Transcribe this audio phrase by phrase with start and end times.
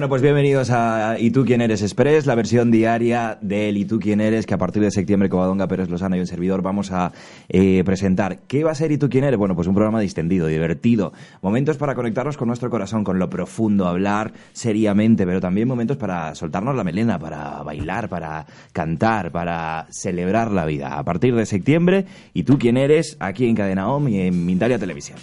[0.00, 2.24] Bueno, pues bienvenidos a ¿Y tú quién eres Express?
[2.24, 4.46] La versión diaria del ¿Y tú quién eres?
[4.46, 7.12] Que a partir de septiembre, Covadonga, Pérez Lozano y un servidor vamos a
[7.50, 8.38] eh, presentar.
[8.48, 9.38] ¿Qué va a ser ¿Y tú quién eres?
[9.38, 11.12] Bueno, pues un programa distendido, divertido.
[11.42, 16.34] Momentos para conectarnos con nuestro corazón, con lo profundo, hablar seriamente, pero también momentos para
[16.34, 20.98] soltarnos la melena, para bailar, para cantar, para celebrar la vida.
[20.98, 23.18] A partir de septiembre, ¿Y tú quién eres?
[23.20, 25.18] Aquí en Cadena OM y en Mindalia Televisión.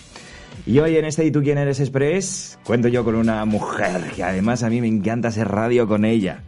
[0.68, 2.60] Y hoy en este ¿Y tú quién eres Express?
[2.66, 6.42] Cuento yo con una mujer que además a mí me encanta hacer radio con ella.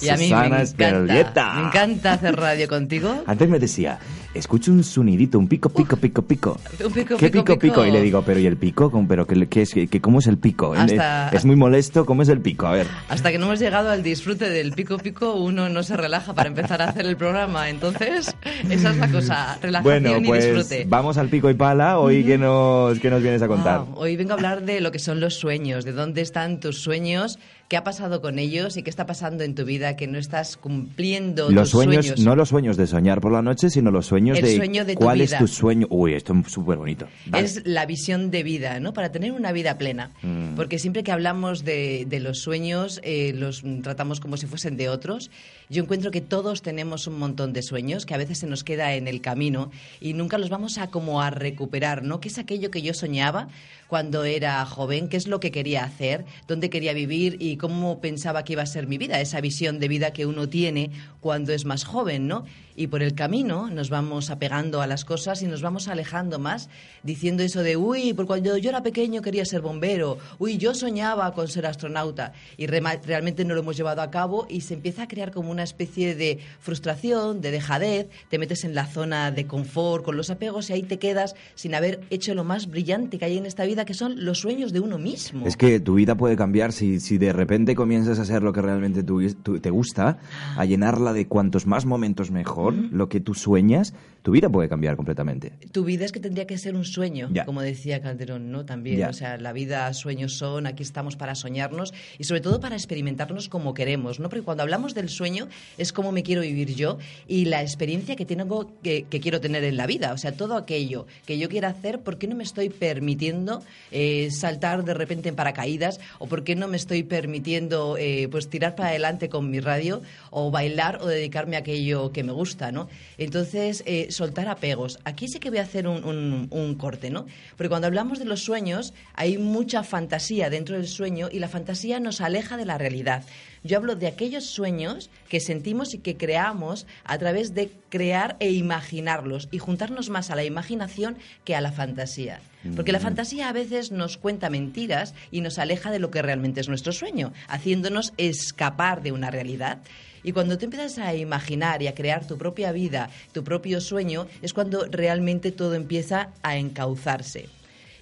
[0.00, 3.22] Y a mí me encanta, me encanta hacer radio contigo.
[3.24, 4.00] Antes me decía,
[4.34, 6.58] escucho un sonidito, un pico, pico, pico, pico.
[6.84, 7.86] Un pico, ¿Qué pico, pico, pico?
[7.86, 8.90] Y le digo, pero ¿y el pico?
[8.90, 10.72] ¿Cómo- ¿Pero qué, qué es, qué- cómo es el pico?
[10.74, 12.66] Hasta- Es muy molesto, ¿cómo es el pico?
[12.66, 12.86] A ver.
[13.08, 16.48] Hasta que no hemos llegado al disfrute del pico pico, uno no se relaja para
[16.48, 17.68] empezar a hacer el programa.
[17.70, 18.34] Entonces,
[18.70, 20.86] esa es la cosa, relajación Bueno, y pues disfrute.
[20.88, 21.98] vamos al pico y pala.
[21.98, 23.84] Hoy, ¿qué nos, qué nos vienes a contar?
[23.84, 26.78] Wow, Hoy vengo a hablar de lo que son los sueños, de dónde están tus
[26.80, 27.38] sueños,
[27.68, 30.56] qué ha pasado con ellos y qué está pasando en tu vida que no estás
[30.56, 34.21] cumpliendo Los tus sueños, no los sueños de soñar por la noche, sino los sueños
[34.30, 35.38] El de, sueño de tu cuál es vida.
[35.38, 35.86] tu sueño.
[35.90, 37.06] Uy, esto es súper bonito.
[37.26, 37.44] Vale.
[37.44, 38.92] Es la visión de vida, ¿no?
[38.92, 40.10] Para tener una vida plena.
[40.22, 40.54] Mm.
[40.54, 44.88] Porque siempre que hablamos de, de los sueños, eh, los tratamos como si fuesen de
[44.88, 45.30] otros.
[45.68, 48.94] Yo encuentro que todos tenemos un montón de sueños que a veces se nos queda
[48.94, 52.20] en el camino y nunca los vamos a como a recuperar, ¿no?
[52.20, 53.48] ¿Qué es aquello que yo soñaba
[53.88, 55.08] cuando era joven?
[55.08, 56.24] ¿Qué es lo que quería hacer?
[56.46, 57.36] ¿Dónde quería vivir?
[57.40, 59.20] ¿Y cómo pensaba que iba a ser mi vida?
[59.20, 60.90] Esa visión de vida que uno tiene
[61.20, 62.44] cuando es más joven, ¿no?
[62.76, 66.68] Y por el camino nos vamos apegando a las cosas y nos vamos alejando más,
[67.02, 71.32] diciendo eso de, uy, por cuando yo era pequeño quería ser bombero, uy, yo soñaba
[71.32, 72.32] con ser astronauta.
[72.56, 75.50] Y rema- realmente no lo hemos llevado a cabo y se empieza a crear como
[75.50, 80.30] una especie de frustración, de dejadez, te metes en la zona de confort con los
[80.30, 83.64] apegos y ahí te quedas sin haber hecho lo más brillante que hay en esta
[83.64, 85.46] vida, que son los sueños de uno mismo.
[85.46, 88.62] Es que tu vida puede cambiar si, si de repente comienzas a hacer lo que
[88.62, 90.18] realmente tú- tú- te gusta,
[90.56, 94.94] a llenarla de cuantos más momentos mejor, lo que tú sueñas, tu vida puede cambiar
[94.94, 95.52] completamente.
[95.72, 97.44] Tu vida es que tendría que ser un sueño, Ya.
[97.44, 98.64] como decía Calderón, ¿no?
[98.64, 99.08] También, Ya.
[99.08, 103.48] o sea, la vida sueños son, aquí estamos para soñarnos y sobre todo para experimentarnos
[103.48, 104.28] como queremos, ¿no?
[104.28, 108.24] Porque cuando hablamos del sueño es cómo me quiero vivir yo y la experiencia que
[108.24, 111.68] tengo que, que quiero tener en la vida, o sea, todo aquello que yo quiera
[111.70, 113.60] hacer, ¿por qué no me estoy permitiendo
[113.90, 118.48] eh, saltar de repente en paracaídas o por qué no me estoy permitiendo eh, pues
[118.48, 122.70] tirar para adelante con mi radio o bailar o dedicarme a aquello que me gusta,
[122.70, 122.88] ¿no?
[123.18, 124.98] Entonces, eh, soltar apegos.
[125.04, 127.26] Aquí sí que voy a hacer un, corte, ¿no?
[127.58, 132.00] Porque cuando hablamos de los sueños, hay mucha fantasía dentro del sueño y la fantasía
[132.00, 133.22] nos aleja de la realidad.
[133.64, 138.50] Yo hablo de aquellos sueños que sentimos y que creamos a través de crear e
[138.50, 142.40] imaginarlos y juntarnos más a la imaginación que a la fantasía.
[142.76, 146.60] Porque la fantasía a veces nos cuenta mentiras y nos aleja de lo que realmente
[146.60, 149.78] es nuestro sueño, haciéndonos escapar de una realidad.
[150.24, 154.26] Y cuando tú empiezas a imaginar y a crear tu propia vida, tu propio sueño,
[154.42, 157.48] es cuando realmente todo empieza a encauzarse.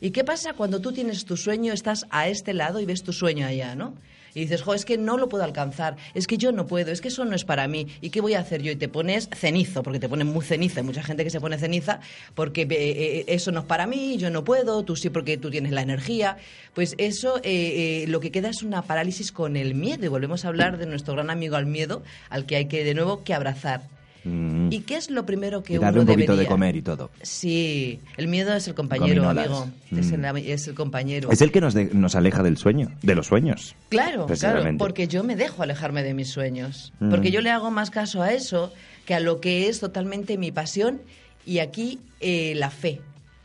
[0.02, 3.12] ¿Y qué pasa cuando tú tienes tu sueño, estás a este lado y ves tu
[3.12, 3.94] sueño allá, ¿no?
[4.34, 7.00] Y dices, jo, es que no lo puedo alcanzar, es que yo no puedo, es
[7.00, 8.72] que eso no es para mí, ¿y qué voy a hacer yo?
[8.72, 11.58] Y te pones cenizo, porque te ponen muy ceniza, hay mucha gente que se pone
[11.58, 12.00] ceniza
[12.34, 15.50] porque eh, eh, eso no es para mí, yo no puedo, tú sí porque tú
[15.50, 16.36] tienes la energía.
[16.74, 20.44] Pues eso eh, eh, lo que queda es una parálisis con el miedo, y volvemos
[20.44, 23.34] a hablar de nuestro gran amigo al miedo, al que hay que de nuevo que
[23.34, 23.82] abrazar.
[24.24, 24.68] Mm.
[24.72, 26.48] ¿Y qué es lo primero que y darle uno un poquito debería?
[26.48, 27.10] de comer y todo.
[27.22, 29.66] Sí, el miedo es el compañero, amigo.
[29.90, 30.24] Es, Mm.
[30.24, 31.30] el, es el compañero.
[31.32, 33.74] Es el que nos, de- nos aleja del sueño, de los sueños.
[33.88, 36.92] Claro, claro, porque yo me dejo alejarme de mis sueños.
[37.00, 37.10] Mm.
[37.10, 38.72] Porque yo le hago más caso a eso
[39.06, 41.00] que a lo que es totalmente mi pasión
[41.46, 43.00] y aquí eh, la fe.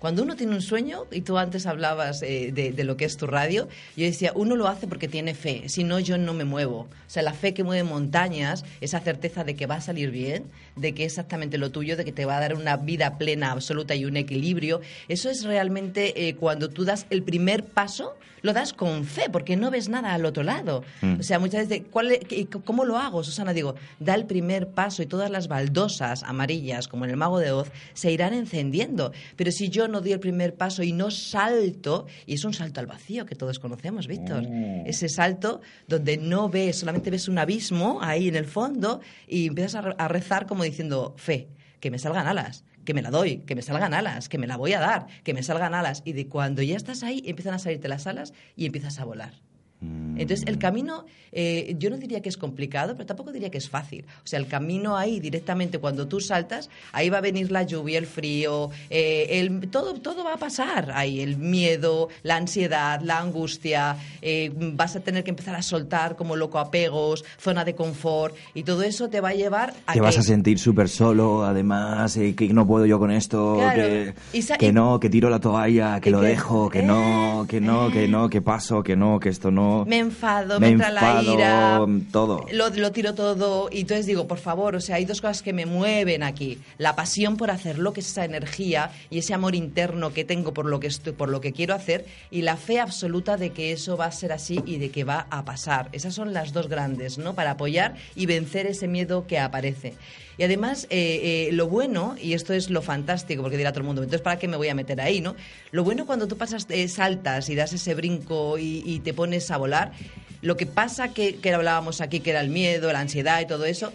[0.05, 3.17] Cuando uno tiene un sueño, y tú antes hablabas eh, de, de lo que es
[3.17, 3.67] tu radio,
[3.97, 6.81] yo decía, uno lo hace porque tiene fe, si no yo no me muevo.
[6.81, 10.43] O sea, la fe que mueve montañas, esa certeza de que va a salir bien,
[10.75, 13.51] de que es exactamente lo tuyo, de que te va a dar una vida plena,
[13.51, 18.53] absoluta y un equilibrio, eso es realmente eh, cuando tú das el primer paso, lo
[18.53, 20.83] das con fe, porque no ves nada al otro lado.
[21.01, 21.19] Mm.
[21.19, 23.53] O sea, muchas veces, ¿cuál qué- ¿cómo lo hago, Susana?
[23.53, 27.51] Digo, da el primer paso y todas las baldosas amarillas, como en el Mago de
[27.51, 29.11] Oz, se irán encendiendo.
[29.35, 32.79] Pero si yo no doy el primer paso y no salto, y es un salto
[32.79, 34.83] al vacío que todos conocemos, Víctor, Oh.
[34.85, 39.83] ese salto donde no ves, solamente ves un abismo ahí en el fondo y empiezas
[39.97, 41.49] a rezar como diciendo, fe,
[41.79, 44.57] que me salgan alas, que me la doy, que me salgan alas, que me la
[44.57, 46.01] voy a dar, que me salgan alas.
[46.05, 49.33] Y de cuando ya estás ahí, empiezan a salirte las alas y empiezas a volar.
[49.81, 50.04] Mm.
[50.17, 53.69] Entonces, el camino, eh, yo no diría que es complicado, pero tampoco diría que es
[53.69, 54.05] fácil.
[54.23, 57.97] O sea, el camino ahí directamente, cuando tú saltas, ahí va a venir la lluvia,
[57.99, 61.19] el frío, eh, el, todo, todo va a pasar ahí.
[61.21, 66.35] El miedo, la ansiedad, la angustia, eh, vas a tener que empezar a soltar como
[66.35, 70.15] loco apegos, zona de confort, y todo eso te va a llevar a Te vas
[70.15, 74.13] que- a sentir súper solo, además, eh, que no puedo yo con esto, Claro.
[74.59, 78.07] que, no, que tiro la toalla, que lo que- dejo, que no, que no, que
[78.07, 79.85] no, que paso, que no, que esto no.
[79.85, 81.79] Me enfado, Me entra la ira.
[82.11, 82.45] todo.
[82.51, 83.69] Lo, lo tiro todo.
[83.71, 86.59] Y entonces digo, por favor, o sea, hay dos cosas que me mueven aquí.
[86.77, 90.65] La pasión por hacerlo, que es esa energía y ese amor interno que tengo por
[90.65, 92.05] lo que, estoy, por lo que quiero hacer.
[92.31, 95.27] Y la fe absoluta de que eso va a ser así y de que va
[95.29, 95.89] a pasar.
[95.91, 97.33] Esas son las dos grandes, ¿no?
[97.35, 99.93] Para apoyar y vencer ese miedo que aparece.
[100.37, 103.85] Y además, eh, eh, lo bueno, y esto es lo fantástico, porque dirá todo el
[103.85, 105.35] mundo, entonces, ¿para qué me voy a meter ahí, no?
[105.71, 109.49] Lo bueno cuando tú pasas, eh, saltas y das ese brinco y, y te pones
[109.49, 109.93] a volar,
[110.41, 113.65] lo que pasa que, que hablábamos aquí, que era el miedo, la ansiedad y todo
[113.65, 113.93] eso,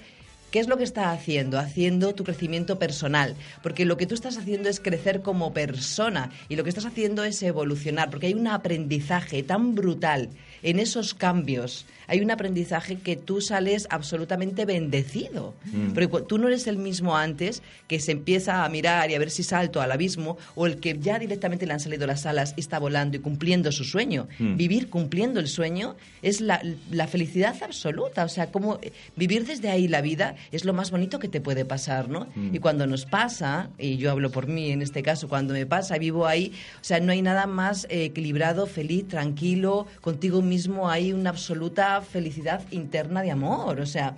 [0.50, 1.58] ¿Qué es lo que está haciendo?
[1.58, 3.37] Haciendo tu crecimiento personal.
[3.62, 7.25] Porque lo que tú estás haciendo es crecer como persona y lo que estás haciendo
[7.25, 8.11] es evolucionar.
[8.11, 10.29] Porque hay un aprendizaje tan brutal
[10.62, 11.87] en esos cambios.
[12.08, 15.55] Hay un aprendizaje que tú sales absolutamente bendecido.
[15.94, 19.19] Porque cu- tú no eres el mismo antes que se empieza a mirar y a
[19.20, 22.55] ver si salto al abismo o el que ya directamente le han salido las alas
[22.56, 24.26] y está volando y cumpliendo su sueño.
[24.38, 26.61] Vivir cumpliendo el sueño es la,
[26.91, 28.25] la felicidad absoluta.
[28.25, 31.40] O sea, como eh, vivir desde ahí la vida es lo más bonito que te
[31.40, 32.26] puede pasar, ¿no?
[32.52, 35.98] Y cuando nos pasa, y yo hablo por mí en este caso, cuando me pasa,
[35.98, 41.12] vivo ahí, o sea, no hay nada más eh, equilibrado, feliz, tranquilo, contigo mismo hay
[41.12, 43.81] una absoluta felicidad interna de amor.
[43.81, 44.16] O sea,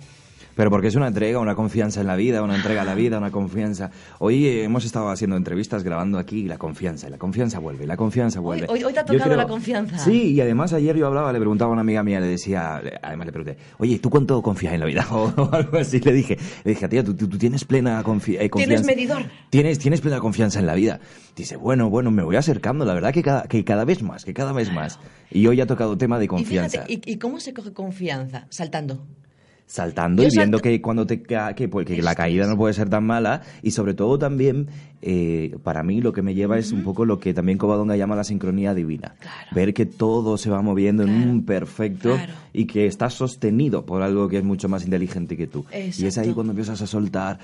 [0.55, 3.17] Pero porque es una entrega, una confianza en la vida, una entrega a la vida,
[3.17, 3.89] una confianza.
[4.19, 7.85] Hoy eh, hemos estado haciendo entrevistas grabando aquí y la confianza, y la confianza vuelve,
[7.85, 8.67] y la confianza vuelve.
[8.69, 9.97] hoy- hoy te ha tocado la confianza.
[9.97, 13.25] Sí, y además ayer yo hablaba, le preguntaba a una amiga mía, le decía, además
[13.25, 15.07] le pregunté, oye, ¿tú cuánto confías en la vida?
[15.11, 18.37] O, o algo así, le dije, le dije, tía, ¿tú, tú, tú tienes plena confi-
[18.39, 18.85] eh, confianza.
[18.85, 19.23] medidor?
[19.49, 20.99] Tienes, tienes plena confianza en la vida.
[21.35, 24.33] Dice, bueno, bueno, me voy acercando, la verdad que cada, que cada vez más, que
[24.35, 24.99] cada vez más.
[25.31, 26.83] Y hoy ha tocado tema de y confianza.
[26.85, 28.45] fíjate, ¿y, y cómo se coge confianza?
[28.49, 29.03] Saltando.
[29.73, 32.55] Saltando Yo y viendo salto- que cuando te ca- que, pues, que la caída no
[32.55, 34.67] puede ser tan mala y sobre todo también
[35.01, 38.15] eh, para mí lo que me lleva es un poco lo que también Covadonga llama
[38.15, 39.47] la sincronía divina Claro.
[39.51, 41.31] ver que todo se va moviendo en Claro.
[41.31, 42.33] un perfecto Claro.
[42.53, 45.99] y que está sostenido por algo que es mucho más inteligente que tú y es
[46.01, 46.35] ahí Exacto.
[46.35, 47.39] cuando empiezas a soltar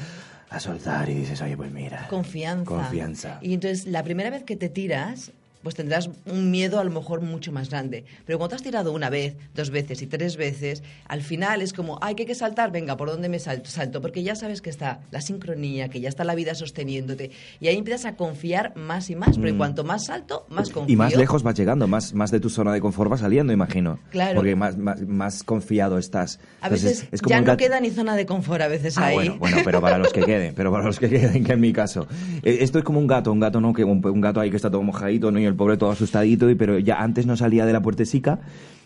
[0.51, 2.63] a soltar y dices oye pues mira Confianza.
[2.63, 5.31] confianza Y entonces, la primera vez que te tiras,
[5.63, 8.06] pues tendrás un miedo a lo mejor mucho más grande.
[8.25, 11.74] Pero cuando te has tirado una vez, dos veces y tres veces, al final es
[11.74, 13.70] como, ay, que hay que saltar, venga, ¿por dónde me salto?
[13.70, 14.01] salto?
[14.01, 17.32] Porque ya sabes que está la sincronía, que ya está la vida sosteniéndote.
[17.60, 20.89] Y ahí empiezas a confiar más y más, porque cuanto más salto, más confío.
[20.89, 20.92] Mm.
[20.92, 24.00] y más lejos vas llegando, más, más de tu zona de confort vas saliendo, imagino.
[24.12, 24.36] Claro.
[24.36, 26.39] Porque más, más, más confiado estás.
[26.62, 29.08] A Entonces, veces es como ya no queda ni zona de confort a veces Ah,
[29.08, 29.16] ahí.
[29.16, 31.74] bueno, bueno, pero para los que queden, pero para los que queden, que en mi
[31.74, 32.08] caso.
[32.44, 33.74] Eh, Esto es como un gato, un gato, ¿no?
[33.74, 35.49] Que un, un gato ahí que está todo mojadito, ¿no?
[35.50, 38.39] El pobre todo asustadito, y, pero ya antes no salía de la puertecica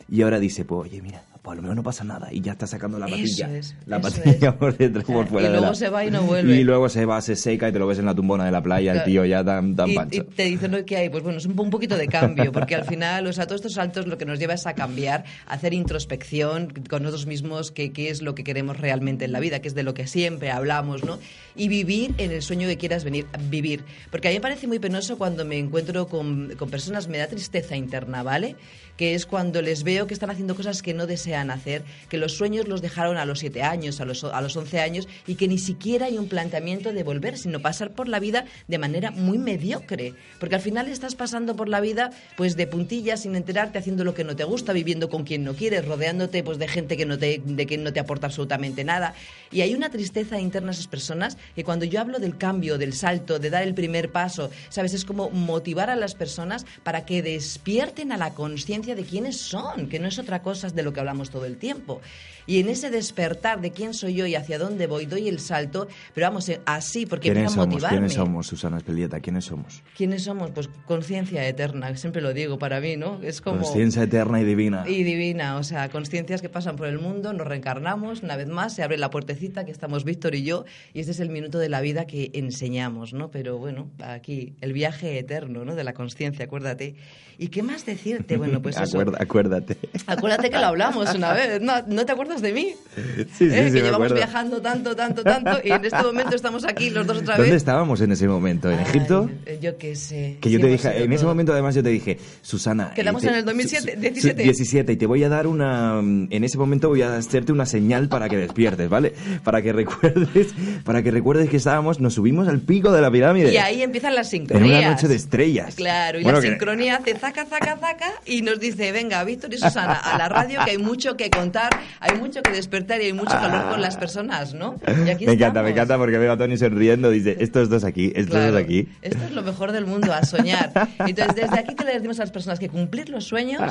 [0.10, 2.54] y ahora dice, pues oye, mira, pues a lo mejor no pasa nada y ya
[2.54, 3.56] está sacando la patilla.
[3.58, 4.54] es, la patilla es.
[4.56, 6.56] por dentro, por fuera y de luego la- se va y no vuelve.
[6.56, 8.64] Y luego se va, se seca y te lo ves en la tumbona de la
[8.64, 10.22] playa, el tío ya tan, tan y, pancho.
[10.22, 10.84] y te dicen ¿no?
[10.86, 13.46] que hay, pues bueno, es un, un poquito de cambio, porque al final, o sea,
[13.46, 17.26] todos estos saltos lo que nos lleva es a cambiar, a hacer introspección con nosotros
[17.26, 19.94] mismos, que qué es lo que queremos realmente en la vida, que es de lo
[19.94, 21.20] que siempre hablamos, ¿no?
[21.56, 23.84] Y vivir en el sueño que quieras venir, vivir.
[24.12, 27.28] Porque a mí me parece muy penoso cuando me encuentro con, con personas, me da
[27.28, 28.56] tristeza interna, ¿vale?
[28.98, 32.34] Que es cuando les veo que están haciendo cosas que no a nacer, que los
[32.34, 35.48] sueños los dejaron a los 7 años, a los, a los 11 años, y que
[35.48, 39.38] ni siquiera hay un planteamiento de volver, sino pasar por la vida de manera muy
[39.38, 40.14] mediocre.
[40.40, 44.14] Porque al final estás pasando por la vida pues de puntillas, sin enterarte, haciendo lo
[44.14, 47.18] que no te gusta, viviendo con quien no quieres, rodeándote pues de gente que no
[47.18, 49.14] te, de quien no te aporta absolutamente nada.
[49.52, 52.94] Y hay una tristeza interna en esas personas que cuando yo hablo del cambio, del
[52.94, 54.94] salto, de dar el primer paso, ¿sabes?
[54.94, 59.88] Es como motivar a las personas para que despierten a la conciencia de quiénes son,
[59.90, 62.02] que no es otra cosa de lo que hablamos todo el tiempo.
[62.46, 65.88] Y en ese despertar de quién soy yo y hacia dónde voy, doy el salto,
[66.14, 67.98] pero vamos, eh, así, porque ¿Quiénes empieza a motivarme.
[68.00, 69.22] ¿Quiénes somos, Susana Espelieta?
[69.22, 69.82] ¿Quiénes somos?
[69.96, 70.52] ¿Quiénes somos?
[70.52, 73.22] Pues conciencia eterna, siempre lo digo para mí, ¿no?
[73.24, 73.62] Es como...
[73.62, 74.84] Conciencia eterna y divina.
[74.86, 78.76] Y divina, o sea, conciencias que pasan por el mundo, nos reencarnamos, una vez más,
[78.76, 81.70] se abre la puertecita, que estamos Víctor y yo, y este es el minuto de
[81.70, 83.32] la vida que enseñamos, ¿no?
[83.32, 85.76] Pero bueno, aquí, el viaje eterno, ¿no?
[85.76, 86.96] De la conciencia, acuérdate.
[87.38, 88.36] ¿Y qué más decirte?
[88.38, 88.98] Bueno, pues eso.
[89.00, 89.78] Acuerda- acuérdate.
[90.08, 92.74] Acuérdate que lo hablamos una vez, ¿no, ¿no te acuerdas de mí?
[92.96, 93.66] Sí, sí, ¿Eh?
[93.68, 94.16] sí, que llevamos acuerdo.
[94.16, 97.58] viajando tanto, tanto, tanto, y en este momento estamos aquí los dos otra ¿Dónde vez.
[97.58, 98.70] estábamos en ese momento?
[98.72, 99.30] ¿En Ay, Egipto?
[99.48, 100.38] eh, yo qué sé.
[100.42, 101.32] Que yo Sí, te dije, en ese todo.
[101.32, 102.90] momento además yo te dije, Susana...
[102.92, 104.44] eh, Quedamos te- en el 2007, su- su- 17.
[104.44, 106.00] 17, y te voy a dar una...
[106.00, 109.14] En ese momento voy a hacerte una señal para que despiertes, ¿vale?
[109.44, 110.48] Para que recuerdes,
[110.84, 113.52] para que recuerdes que estábamos, nos subimos al pico de la pirámide.
[113.52, 114.80] Y ahí empiezan las En sincronías.
[114.82, 115.76] una noche de estrellas.
[115.76, 119.52] Claro, y Bueno, la que- sincronía hace zaca, zaca, zaca y nos dice, venga, Víctor
[119.54, 121.70] y Susana, a la radio que hay mucho que contar,
[122.00, 124.76] hay mucho que despertar y hay mucho hablar con las personas, ¿no?
[125.06, 125.72] Y aquí Me encanta, me estamos.
[125.72, 128.88] encanta porque veo a Tony sonriendo, dice, estos dos aquí, estos Claro, dos aquí.
[129.02, 130.72] Esto es lo mejor del mundo, a soñar.
[131.00, 133.62] Entonces, desde aquí que le decimos a las personas que cumplir los sueños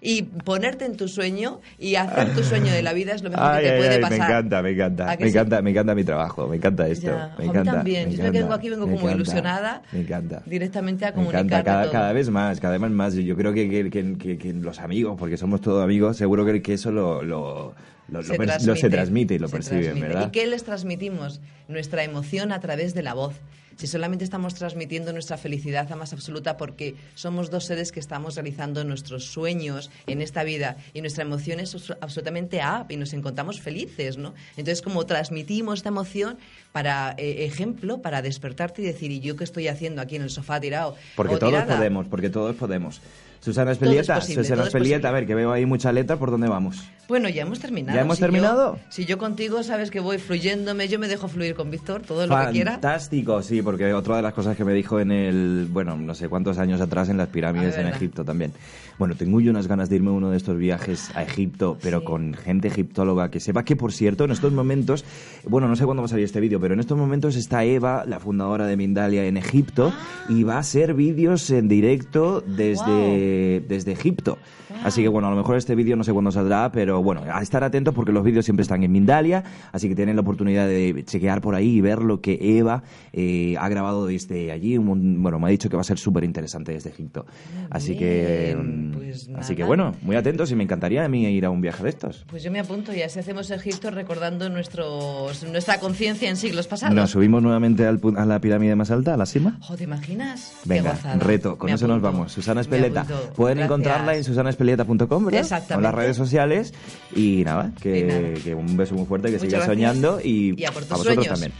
[0.00, 3.46] y ponerte en tu sueño y hacer tu sueño de la vida es lo mejor
[3.46, 4.18] Ay, que te ay, puede ay, pasar.
[4.18, 5.36] me encanta, me encanta, ¿A que me sí?
[5.36, 7.72] encanta, me encanta mi trabajo, me encanta esto, Ya, me a mí encanta.
[7.72, 8.08] también.
[8.08, 10.42] me Yo encanta, vengo aquí vengo como encanta, ilusionada Me encanta.
[10.46, 11.92] directamente a comunicar cada, todo.
[11.92, 13.14] cada vez más, cada vez más.
[13.14, 16.80] Yo creo que, que- que- que los amigos, porque somos todos amigos, seguro que, que
[16.80, 17.74] eso lo, lo,
[18.08, 20.08] lo, se, lo se transmite y lo perciben, transmite.
[20.08, 20.28] ¿verdad?
[20.28, 21.40] ¿Y qué les transmitimos?
[21.68, 23.34] Nuestra emoción a través de la voz.
[23.76, 28.36] Si solamente estamos transmitiendo nuestra felicidad a más absoluta porque somos dos seres que estamos
[28.36, 33.12] realizando nuestros sueños en esta vida y nuestra emoción es abs- absolutamente up y nos
[33.14, 34.32] encontramos felices, ¿no?
[34.56, 36.38] Entonces, como transmitimos esta emoción
[36.70, 40.30] para eh, ejemplo, para despertarte y decir, ¿y yo qué estoy haciendo aquí en el
[40.30, 40.94] sofá tirado?
[41.16, 41.76] Porque o todos tirada?
[41.76, 43.00] podemos, porque todos podemos.
[43.44, 46.30] Susana es Espelieta, posible, Susana es Espelieta, a ver, que veo ahí mucha letra, ¿por
[46.30, 46.82] dónde vamos?
[47.06, 47.94] Bueno, ya hemos terminado.
[47.94, 48.78] ¿Ya hemos Si yo- terminado?
[48.88, 52.34] si yo contigo sabes que voy fluyéndome, yo me dejo fluir con Víctor, todo lo
[52.46, 52.72] que quiera.
[52.72, 56.30] Fantástico, sí, porque otra de las cosas que me dijo en el, bueno, no sé
[56.30, 57.88] cuántos años atrás en las pirámides Ah, en.
[57.88, 58.52] Egipto también.
[58.98, 61.98] Bueno, tengo yo unas ganas de irme a uno de estos viajes a Egipto, pero
[62.00, 62.04] Sí.
[62.06, 65.04] con gente egiptóloga que sepa que, por cierto, en estos momentos,
[65.46, 68.04] bueno, no sé cuándo va a salir este vídeo, pero en estos momentos está Eva,
[68.06, 70.26] la fundadora de Mindalia en Egipto, Ah.
[70.30, 73.33] y va a hacer vídeos en directo desde,
[73.68, 74.38] desde Egipto.
[74.82, 77.40] Así que bueno, a lo mejor este vídeo no sé cuándo saldrá, pero bueno, a
[77.42, 81.02] estar atentos porque los vídeos siempre están en Mindalia, así que tienen la oportunidad de
[81.06, 84.76] chequear por ahí y ver lo que Eva eh, ha grabado desde allí.
[84.76, 87.24] Un- bueno, me ha dicho que va a ser súper interesante desde Egipto.
[87.70, 91.44] Así que, mm, pues así que bueno, muy atentos y me encantaría a mí ir
[91.46, 92.24] a un viaje de estos.
[92.28, 96.94] Pues yo me apunto y así hacemos Egipto recordando nuestros, nuestra conciencia en siglos pasados.
[96.94, 99.56] Nos subimos nuevamente al a la pirámide más alta, a la cima.
[99.60, 100.52] Jo, ¿te imaginas?
[100.64, 102.32] Venga, reto, con Me eso nos vamos.
[102.32, 103.06] Susana Espeleta.
[103.34, 103.64] Pueden Gracias.
[103.72, 105.40] encontrarla en susanaespeleta.com, ¿verdad?
[105.40, 105.74] Exactamente.
[105.74, 106.72] Con las redes sociales.
[107.14, 108.20] Y nada, que, Y nada.
[108.42, 109.76] que un beso muy fuerte, que Muchas sigas gracias.
[109.76, 111.28] soñando y, Y a por tus vosotros sueños.
[111.40, 111.52] también.